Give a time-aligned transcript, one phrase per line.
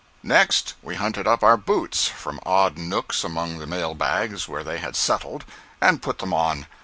[0.23, 4.79] Next we hunted up our boots from odd nooks among the mail bags where they
[4.79, 5.45] had settled,
[5.79, 6.65] and put them on.